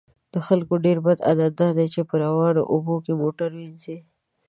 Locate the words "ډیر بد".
0.85-1.17